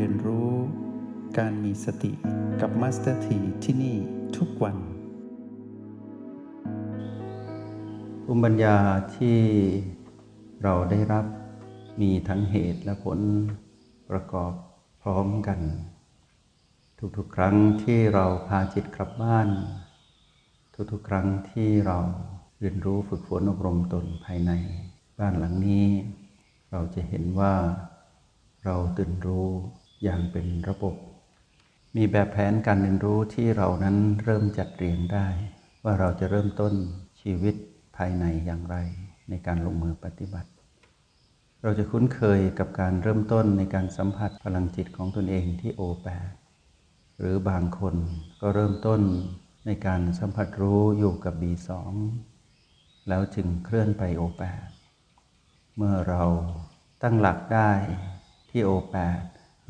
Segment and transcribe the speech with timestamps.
[0.00, 0.50] เรียนรู้
[1.38, 2.12] การมีสติ
[2.60, 3.96] กับมาสเตอร์ทีที่นี่
[4.36, 4.76] ทุกวัน
[8.24, 8.76] ภูมิปัญญา
[9.16, 9.38] ที่
[10.62, 11.24] เราได้รับ
[12.00, 13.18] มีทั้งเหตุและผล
[14.10, 14.52] ประกอบ
[15.02, 15.60] พร้อมกัน
[17.16, 19.48] ทุกๆ ครั้งที่เราพาจิตกลับบ้าน
[20.92, 21.98] ทุกๆ ครั้งที่เรา
[22.60, 24.52] เรียนรู้ฝึกฝนอบรมตนภายใน
[25.18, 25.86] บ้านหลังนี้
[26.70, 27.54] เราจะเห็นว่า
[28.64, 29.50] เราตื่นรู้
[30.02, 30.94] อย่างเป็นระบบ
[31.96, 35.26] มีแบบแผนการเรียนรู้ที่เรานั้นเริ่มจัดเรียงได้
[35.84, 36.74] ว่าเราจะเริ่มต้น
[37.20, 37.54] ชีวิต
[37.96, 38.76] ภายในอย่างไร
[39.30, 40.50] ในการลงมือปฏิบัติ
[41.62, 46.30] เราจะคุ้นเคยกับการเริ่มต้นในการสัมผัสพลังจิตของตนเองที่โอแปด
[47.18, 47.94] หรือบางคน
[48.40, 49.00] ก็เริ่มต้น
[49.66, 51.70] ในการสัมผัสรู้อยู่กับ B2
[53.08, 54.68] แล้วจึงเคลื่อนไปโอแปด
[55.76, 56.24] เมื่อเรา
[57.02, 57.70] ตั้งหลักได้
[58.50, 59.22] ที่โอแปด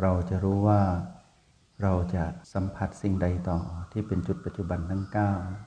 [0.03, 0.83] เราจะรู้ว่า
[1.83, 3.59] เราจะสัมผัสสิ่งใดต่อ
[3.93, 5.05] ที่เป็นจุดปัจจุบันทั้ง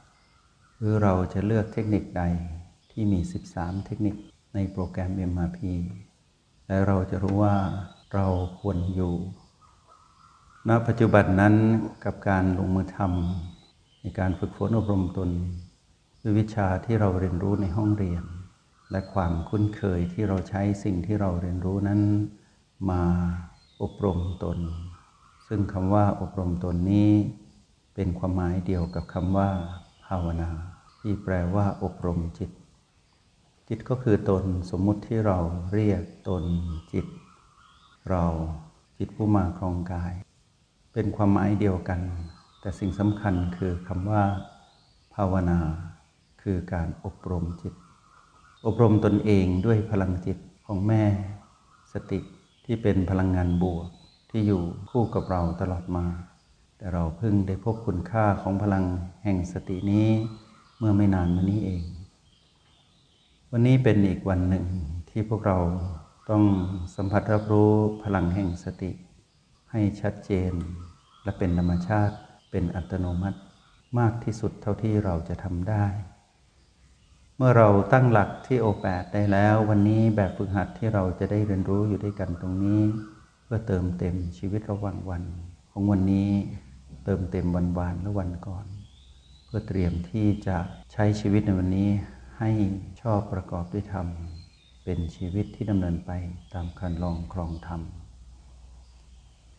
[0.07, 2.23] 9 หรือเราจะเลือกเทคนิคใด
[2.91, 3.19] ที่มี
[3.53, 4.15] 13 เทคนิค
[4.55, 5.59] ในโปรแกรม MRP
[6.67, 7.55] และเราจะรู้ว่า
[8.13, 8.27] เรา
[8.59, 9.13] ควรอยู่
[10.69, 11.55] ณ ปัจจุบันนั้น
[12.05, 15.29] กับการลงมือทำในการฝึกฝนอบรมตน
[16.21, 18.23] ด้วยวิชาที่เราเรียนรู้ในห้องเรียน
[18.91, 22.01] และความคุ้นเคยที่เราใช้สิ่งที่เราเรียนรู้นั้น
[22.89, 23.03] มา
[23.81, 24.59] อบรมตน
[25.47, 27.11] ซึ่งคำว่าอบรมตนนี้
[27.95, 29.49] เป็นความหมายเดียวกับคำว่า
[30.05, 30.49] ภาวนา
[30.99, 32.51] ที่แปลว่า อบรมจิต
[33.67, 35.39] จิตก็คือตนสมมุติที่เรา
[35.73, 36.43] เรียกตน
[36.93, 37.05] จิต
[38.09, 38.25] เรา
[38.97, 40.13] จิตผู้มาครองกาย
[40.93, 42.01] เป็นความหมายเดียวกัน
[42.61, 44.23] แต่สิ่งสำคัญคือคำว่า
[45.15, 45.59] ภาวนา
[46.41, 47.73] คือการอบรมจิต
[48.65, 51.03] อบรมตนเองด้วยพลังจิตของแม่
[51.93, 52.19] สติ
[52.73, 53.87] ที่เป็นพลังงานบวก
[54.31, 56.05] ที่อยู่คู่กับเราตลอดมา
[56.77, 58.85] แต่เราเพิ่งได้พบคุณค่าของพลัง
[59.23, 60.07] แห่งสตินี้
[60.77, 61.83] เมื่อไม่นานมานี้เอง
[63.51, 64.65] วันนี้เป็นอีกวันหนึ่ง
[65.09, 65.57] ที่พวกเรา
[66.29, 66.43] ต้อง
[66.95, 67.71] สัมผัสรับรู้
[68.03, 68.91] พลังแห่งสติ
[69.71, 70.51] ให้ชัดเจน
[71.23, 72.15] และเป็นธรรมชาติ
[72.51, 73.39] เป็นอัตโนมัติ
[73.99, 75.85] มากที่สุดเท่าที่เราจะทำได้
[77.43, 82.81] มื่อเราตั้งหลักที่โอแปดได้แล้ว วันนี้แบบฝึกหัดที่เราจะได้เรียนรู้อยู่ด้วยกันตรงนี้
[83.43, 85.23] เพื่อเติมเต็มชีวิตระหว่างวัน
[85.71, 86.29] ของวันนี้
[87.05, 88.65] เติมเต็มวันวานและวันก่อน
[89.45, 90.57] เพื่อเตรียมที่จะ
[90.93, 91.89] ใช้ชีวิตในวันนี้
[92.39, 92.51] ให้
[93.01, 94.07] ชอบประกอบด้วยธรรม
[94.83, 96.11] เป็นชีวิตที่ดำเนินไป
[96.53, 97.81] ตามคันลองครองธรรม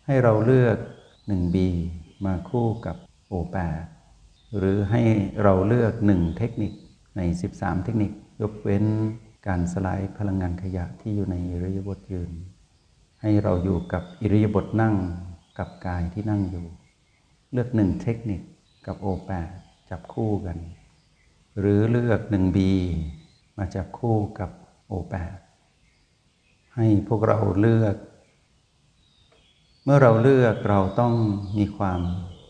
[0.07, 0.77] ให้เราเลือก
[1.31, 1.57] 1B
[2.25, 2.97] มาคู่กับ
[3.33, 3.59] O8
[4.59, 5.03] หรือให้
[5.43, 6.73] เราเลือก 1 เทคนิค
[7.17, 7.21] ใน
[7.53, 8.13] 13 เทคนิค
[8.43, 8.85] ยกเว้น
[9.47, 12.31] การสลายพลังงานขยะที่อยู่ในอิริยาบถยืน
[13.21, 14.95] ให้เราอยู่กับอิริยาบถนั่ง
[15.59, 16.67] กับกายที่นั่งอยู่
[17.53, 18.41] เลือกหนึ่งเทคนิค
[18.87, 19.49] กับ O8
[19.91, 20.59] จับคู่กัน
[21.59, 22.59] หรือเลือก 1B
[23.57, 24.51] มาจับคู่กับ
[24.91, 25.39] O8
[26.77, 27.97] ให้พวกเราเลือก
[29.85, 31.15] เมื่อเราเลือกเราต้อง
[31.59, 32.01] มีความ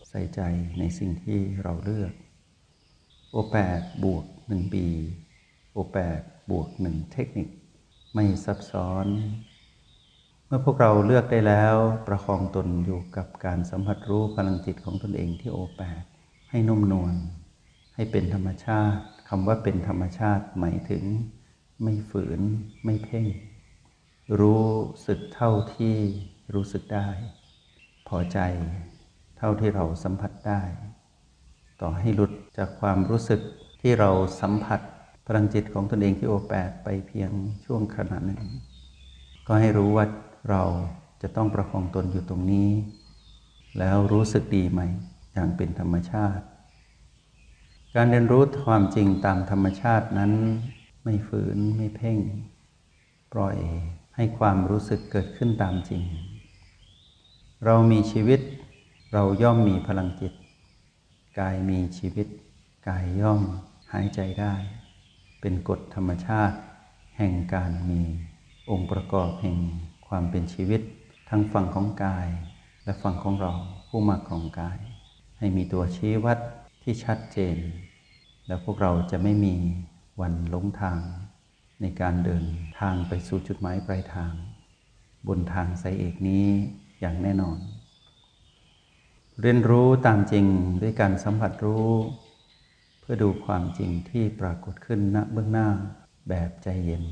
[0.09, 0.41] ใส่ใจ
[0.79, 2.13] ในสิ่งที่เราเลือก
[3.33, 4.75] O8 บวก 1B
[5.75, 7.49] O8 บวก 1 เทคนิค
[8.13, 9.07] ไม่ซับซ้อน
[10.47, 11.75] เมื่อพวกเราเลือกได้แล้ว
[12.07, 16.03] ประคองตนอยู่กับการสัมผัสรู้พลังจิตของตนเองที่ O8
[16.49, 17.15] ให้นุ่มนวล
[17.95, 21.03] ให้เป็นธรรมชาติคำว่าเป็นธรรมชาติหมายถึง
[21.83, 22.41] ไม่ฝืน
[22.85, 23.27] ไม่เพ่ง
[24.39, 24.65] รู้
[25.07, 25.95] สึกเท่าที่
[26.53, 27.09] รู้สึกได้
[28.07, 28.39] พอใจ
[29.37, 30.61] เท่าที่เราสัมผัสได้
[31.81, 33.41] ต่อให้หลุดจากความรู้สึก
[33.85, 34.11] ที่เรา
[34.41, 34.79] สัมผัส
[35.27, 37.31] พลังจิตของตนเองที่โอแปดไปเพียง
[37.65, 38.41] ช่วงขณะหนึ่ง
[39.47, 40.05] ก็ให้รู้ว่า
[40.49, 40.63] เรา
[41.21, 42.69] จะต้องประคองตนอยู่ตรงนี้
[43.79, 44.81] แล้วรู้สึกดีไหม
[45.33, 46.43] อย่างเป็นธรรมชาติ
[47.95, 50.31] การเรียนรู้ความจริงตามธรรมชาตินั้น
[51.03, 52.17] ไม่ฝืนไม่เพ่ง
[53.33, 53.57] ปล่อย
[54.15, 56.03] ให้ความรู้สึกเกิดขึ้นตามจริง
[57.65, 58.39] เรามีชีวิต
[59.13, 60.33] เราย่อมมีพลังจิต
[61.39, 62.27] กายมีชีวิต
[62.87, 63.41] กายย่อม
[63.93, 64.53] หายใจได้
[65.41, 66.57] เป็นกฎธรรมชาติ
[67.17, 68.01] แห่งการมี
[68.71, 69.57] องค์ประกอบแห่ง
[70.07, 70.81] ความเป็นชีวิต
[71.29, 72.27] ทั้งฝั่งของกาย
[72.83, 73.53] และฝั่งของเรา
[73.87, 74.79] ผู้มาของกาย
[75.37, 76.39] ให้มีตัวชี้วัด
[76.83, 77.57] ที่ชัดเจน
[78.47, 79.55] แล้วพวกเราจะไม่มี
[80.21, 80.99] วันหลงทาง
[81.81, 82.45] ในการเดิน
[82.79, 84.33] ทางไปสู่จุดหมายปลายทาง
[85.27, 86.47] บนทางสายเอกนี้
[86.99, 87.57] อย่างแน่นอน
[89.41, 90.45] เรียนรู้ตามจริง
[90.81, 91.89] ด้วยการสัมผัสรู้
[93.03, 95.69] เพื่อดูความจริงที่ปรากฏขึ้นณเบื้องหน้า
[96.29, 97.03] แบบใจเย็น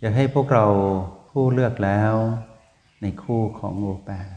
[0.00, 0.66] อยากให้พวกเรา
[1.30, 2.14] ผู้เลือกแล้ว
[3.02, 4.36] ในในคู่ของโอแปด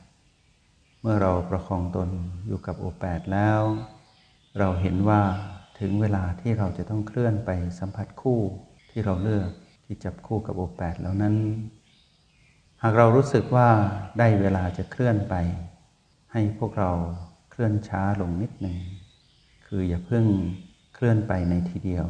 [1.01, 2.09] เมื่อเราประคองตน
[2.48, 3.62] อยู่กับโอแปดแล้ว
[4.59, 5.21] เราเห็นว่า
[5.80, 7.50] ถึงเวลาที่เราจะต้องเคลื่อนไป
[7.80, 8.39] สัมผัสคู่
[8.89, 9.50] ที่เราเลือก
[9.86, 11.36] ที่จับคู่กับโอแปดแล้วนั้น
[12.83, 13.69] หากเรารู้สึกว่า
[14.19, 15.36] ได้เวลาจะเคลื่อนไป
[16.31, 16.92] ให้พวกเรา
[17.51, 18.77] เคลื่อนช้าลงนิดหนึ่ง
[19.68, 20.25] คืออย่าเพิ่ง
[20.94, 22.08] เคลื่อนไปในทีเดียว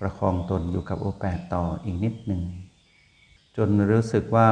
[0.00, 2.42] ประคองตนอยู่กับโอแปดต่ออีกนิดหนึ่ง
[3.56, 4.50] จนรู้สึกว่า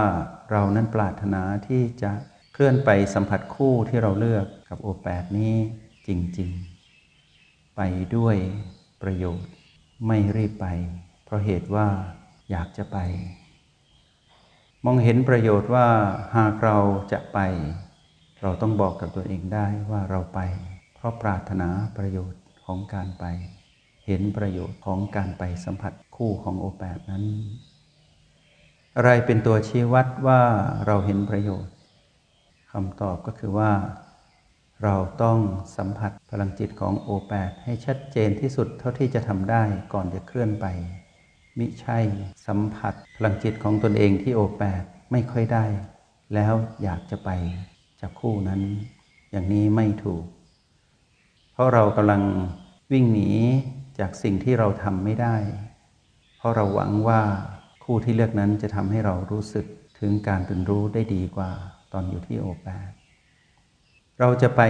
[0.50, 2.12] เรานั้นปรารถนาที่จะ
[2.52, 5.54] เคลื่อนไปสัมผัสคู่ที่เราเลือกกับโอแปดนี้
[6.06, 6.08] จ
[6.38, 7.80] ริงๆ ไป
[8.16, 8.36] ด้วย
[9.02, 9.52] ประโยชน์
[10.06, 10.66] ไม่รีบไป
[11.24, 11.88] เพราะเหตุว่า
[12.50, 12.98] อยากจะไป
[14.84, 15.88] มองเห็นประโยชน์ว่า
[16.36, 16.78] หากเรา
[17.12, 17.38] จะไป
[18.42, 20.40] เราต้องบอกกับตัวเองได้ว่าเราไป
[21.06, 23.24] ราะปรารถนาประโยชน์ของการไป
[24.06, 27.24] เห็นประโยชน์ของการไปสัมผัสคู่ของโอแปดนั้น
[28.96, 30.42] อะไรเป็นตัวชี้วัดว่า
[30.86, 31.74] เราเห็นประโยชน์
[32.72, 33.72] คำตอบก็คือว่า
[34.84, 35.38] เราต้อง
[35.76, 39.62] สัมผัสพลังจิตของโอแปดให้ชัดเจนที่สุดเท่าที่จะทำได้
[39.92, 40.66] ก่อนจะเคลื่อนไป
[41.58, 41.98] มิใช่
[42.46, 44.82] สัมผัสพลังจิตของตนเองที่โอแปด
[45.12, 45.64] ไม่ค่อยได้
[46.34, 47.30] แล้วอยากจะไป
[48.00, 48.60] จากคู่นั้น
[49.30, 50.24] อย่างนี้ไม่ถูก
[51.56, 52.22] เพราะเรากำลัง
[52.92, 53.30] วิ่งหนี
[53.98, 55.36] จากสิ่งที่เราทำไม่ได้
[56.36, 57.20] เพราะเราหวังว่า
[57.84, 59.66] คู่ที่เลือกนั้นจะทำให้เรารู้สึก
[59.98, 61.50] ถึงการตื่นรู้ได้ดีกว่า
[61.92, 62.90] ตอนอยู่ที่โอแปด
[64.20, 64.62] เราจะไป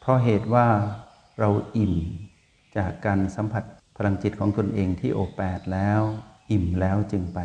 [0.00, 0.66] เพราะเหตุว่า
[1.38, 1.94] เราอิ่ม
[2.76, 3.64] จากการสัมผัส
[3.96, 6.00] พลังจิตของตนเองที่โอแปดแล้ว
[6.50, 7.40] อิ่มแล้วจึงไป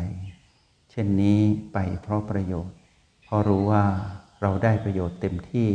[0.90, 1.40] เช่นนี้
[1.72, 2.76] ไปเพราะประโยชน์
[3.24, 3.84] เพราะรู้ว่า
[4.42, 5.68] เราได้ประโยชน์เต็มที่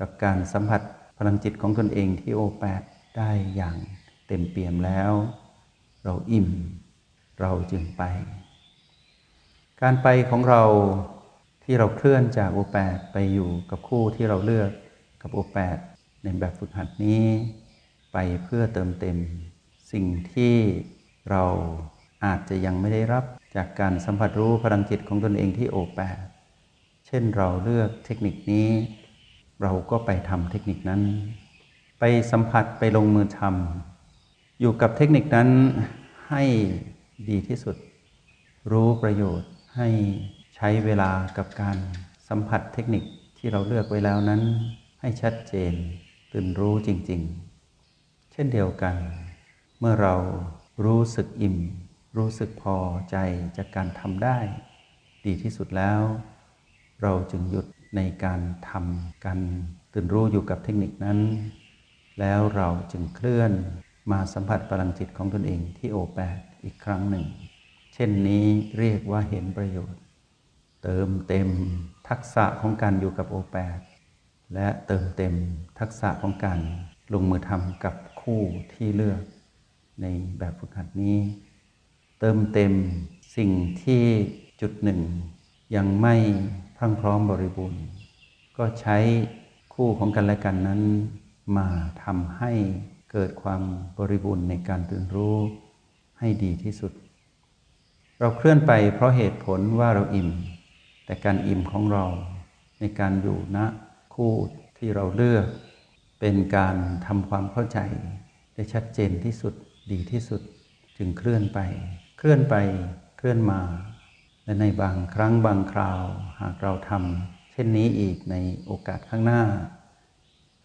[0.00, 0.82] กับการสัมผัส
[1.22, 2.82] พลังจิตของตนเองที่โอแปด
[3.16, 3.76] ได้อย่าง
[4.26, 5.12] เต็มเปี่ยมแล้ว
[6.04, 6.48] เราอิ่ม
[7.40, 8.02] เราจึงไป
[9.80, 10.62] การไปของเรา
[11.64, 14.70] ที่เราเคลื่อนจากโอแปดไปอยู่กับคู่ที่เราเลือก
[15.22, 15.78] กับโอแปด
[16.22, 17.24] ในแบบฝึกหัดนี้
[18.12, 19.18] ไปเพื่อเติมเต็ม
[19.92, 20.56] สิ่งที่
[21.30, 21.44] เรา
[22.24, 23.24] อาจจะยังไม่ได้รับ
[23.56, 26.18] จากการสัมผัสรู้พลังจิตของตนเองที่โอแปด
[27.06, 28.68] เช่นเราเลือกเทคนิคนี้
[29.62, 31.02] เราก็ไปทำเทคนิคนั้น
[32.00, 35.48] ไปสัมผัสไปลงมือทำอยู่กับเทคนิคนั้น
[36.30, 36.42] ให้
[37.28, 37.76] ดีที่สุด
[38.72, 39.88] รู้ประโยชน์ให้
[40.54, 41.76] ใช้เวลากับการ
[42.28, 43.04] สัมผัสเทคนิค
[43.38, 44.42] ที่เราเลือกไว้แล้วนั้น
[45.00, 45.72] ให้ชัดเจน
[46.32, 47.20] ตื่นรู้จริง
[47.76, 48.96] ๆ เช่นเดียวกัน
[49.78, 50.14] เมื่อเรา
[50.84, 51.56] รู้สึกอิ่ม
[52.18, 52.76] รู้สึกพอ
[53.10, 53.16] ใจ
[53.56, 54.38] จากการทำได้
[55.26, 56.00] ดีที่สุดแล้ว
[57.02, 58.40] เราจึงหยุด ในการ
[58.70, 59.40] ทำการ
[59.92, 61.18] ตื่นรู้อยู่กับเทคนิคนั้น
[62.20, 63.52] แล้วเราจึงเคลื่อน
[64.12, 67.24] มาสัมผัสพลังจิตของตนเองที่โอแปดอีกครั้งหนึ่ง
[67.94, 68.46] เช่นนี้
[68.78, 70.02] เรียกว่าเห็นประโยชน์
[70.82, 71.48] เติมเต็ม
[72.08, 73.78] ทักษะของการอยู่กับโอแปด
[74.54, 75.34] และเติมเต็ม
[75.78, 76.60] ทักษะของการ
[77.12, 78.42] ลงมือทำกับคู่
[78.74, 79.22] ที่เลือก
[80.02, 80.06] ใน
[80.38, 81.18] แบบฝึกหัดนี้
[82.20, 82.72] เติมเต็ม
[83.36, 83.50] สิ่ง
[83.82, 84.04] ที่
[84.60, 85.00] จุดหนึ่ง
[85.76, 86.14] ยังไม่
[86.82, 87.82] พรั่งพร้อมบริบูรณ์
[88.58, 88.98] ก็ใช้
[89.74, 90.82] คู่ของกันและกันนั้น
[91.56, 91.68] มา
[92.04, 92.52] ทำให้
[93.12, 93.62] เกิดความ
[93.98, 95.36] บริบูรณ์ในการตื่นรู้
[96.18, 96.92] ให้ดีที่สุด
[98.20, 100.30] เราเคลื่อนไปเพราะเหตุผลว่าเราอิ่ม
[101.06, 102.04] แต่การอิ่มของเรา
[102.80, 103.66] ในการอยู่ณนะ
[104.14, 104.32] คู่
[104.78, 105.46] ที่เราเลือก
[106.20, 106.76] เป็นการ
[107.06, 107.78] ทำความเข้าใจ
[108.54, 109.54] ได้ชัดเจนที่สุด
[109.92, 110.40] ดีที่สุด
[110.96, 111.58] จึงเคลื่อนไป
[112.18, 112.54] เคลื่อนไป
[113.18, 113.60] เคลื่อนมา
[114.50, 116.04] และในบางครั้งบางคราว
[116.40, 119.42] หากเราทำเช่นนี้อีกในโอกาสข้างหน้า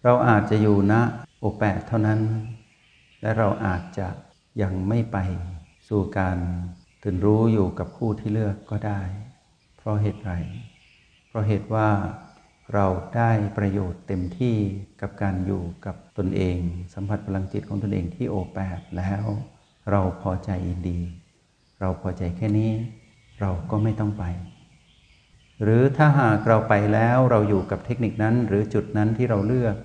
[0.03, 0.93] เราอาจจะอยู่ณ
[1.39, 2.21] โอแปดเท่านั้น
[3.21, 4.07] และเราอาจจะ
[4.61, 5.17] ยังไม่ไป
[5.87, 6.37] สู่การ
[7.03, 9.01] ตื่นรู้อยู่กับคู่ที่เลือกก็ได้
[9.77, 10.33] เพราะเหตุไร
[11.27, 11.89] เพราะเหตุว่า
[12.73, 14.55] เราได้ประโยชน์เต็มที่
[15.01, 16.57] กับการอยู่กับตนเอง
[16.93, 19.23] สัมผัสพลังจิตของตนเองที่โอแปดแล้ว
[19.91, 20.99] เราพอใจอินดี
[21.79, 22.73] เราพอใจแค่นี้
[23.41, 24.23] เราก็ไม่ต้องไป
[25.63, 29.75] หรือถ้าหากเราไปแล้วเราอยู่กับเทคนิคนั้น หรือจุดนั้นที่เราเลือก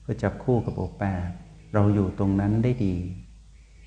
[0.00, 1.28] เพื่อจับคู่กับโอแปด
[1.74, 2.94] เราอยู่ตรงนั้นได้ดี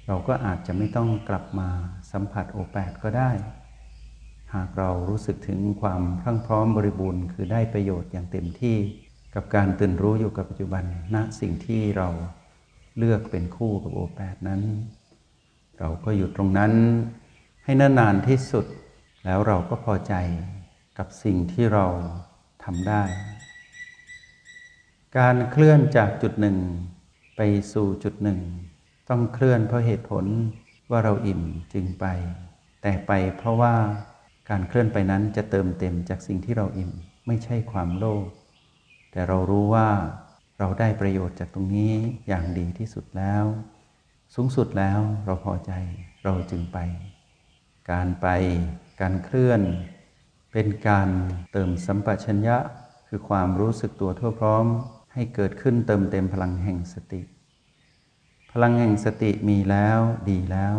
[0.08, 1.70] เราก็อาจจะไม่ต้องกลับมา
[2.12, 3.32] สัมผัสโอแปดก็ได้
[4.54, 8.78] หากเรารู้สึกถึงความพรั่งพร้อมบริบูรณ์ คือได้ประโยชน์อย่างเต็มที่
[9.36, 10.84] กับการตื่นรู้อยู่กับปัจจุบัน
[11.14, 12.08] ณสิ่งที่เรา
[12.98, 14.62] เลือกเป็นคู่กับโอแปดนั้น
[15.80, 16.74] เราก็อยู่ตรงนั้น
[17.64, 18.66] ให้นานๆที่สุด
[19.30, 20.14] แล้วเราก็พอใจ
[20.98, 21.86] กับสิ่งที่เรา
[22.64, 23.04] ทำได้
[25.18, 26.58] การเคลื่อนจากจุดหนึ่ง
[27.36, 27.42] ไป
[27.74, 28.40] สู่จุดหนึ่ง
[29.10, 30.26] ต้องเคลื่อนเพราะเหตุผล
[30.92, 31.42] ว่าเราอิ่ม
[31.74, 32.06] จึงไป
[32.82, 33.76] แต่ไปเพราะว่า
[34.50, 36.92] การเคลื่อนไปนั้นจะเติมเต็มจากสิ่งที่เราอิ่ม
[37.28, 38.26] ไม่ใช่ความโลภ
[39.12, 39.88] แต่เรารู้ว่า
[40.60, 41.94] เราได้ประโยชน์จากตรงนี้
[42.28, 43.44] อย่างดีที่สุดแล้ว
[44.36, 45.72] สูงสุดแล้วเราพอใจ
[46.24, 46.78] เราจึงไป
[47.92, 48.28] การไป
[49.02, 49.62] การเคลื่อน
[50.52, 51.10] เป็นการ
[51.52, 52.58] เติมสัมปชัญญะ
[53.08, 54.66] คือความรู้สึกตัวทั่วพร้อม
[55.14, 57.22] ให้เกิดขึ้นเติมเต็มพลังแห่งสติ
[58.52, 60.00] พลังแห่งสติมีแล้ว
[60.30, 60.76] ดีแล้ว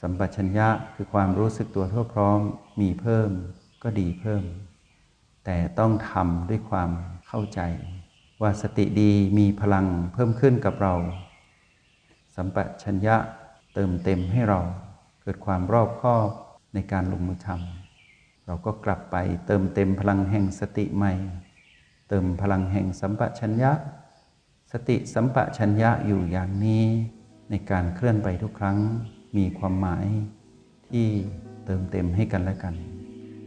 [0.00, 2.40] สัมปชัญญะคือความรู้สึกตัวทั่วพร้อม
[2.80, 3.30] มีเพิ่ม
[3.82, 4.42] ก็ดีเพิ่ม
[5.44, 6.90] แต่ต้องทำด้วยความ
[7.26, 7.60] เข้าใจ
[8.42, 10.94] ว่าสติดีมีพลังเพิ่มขึ้นกับเรา
[12.34, 13.16] สัมปชัญญะ
[13.74, 14.60] เติมเต็มให้เรา
[15.22, 16.28] เกิดความรอบคอบ
[16.76, 19.16] ในการลงมือทำเราก็กลับไป
[19.46, 21.14] เติมเต็มพลังแห่งสติใหม่
[22.08, 23.72] เติมพลังแห่งสัมปชัญญะ
[24.72, 26.84] สติสัมปชัญญะอยู่อย่างนี้
[27.50, 28.78] ในการเคลื่อนไปทุกครั้ง
[29.36, 30.06] มีความหมาย
[30.88, 31.06] ที่
[31.64, 32.74] เติมเต็มให้กันและกัน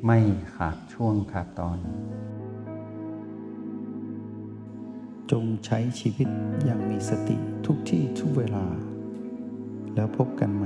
[0.06, 0.20] ไม่
[0.56, 1.80] ขาดช่วงขาดตอน
[5.32, 6.28] จงใช้ชีวิต
[6.66, 8.66] อย่างมีสติทุกที่ทุกเวลา
[9.96, 10.66] แล้วพบกันใหม่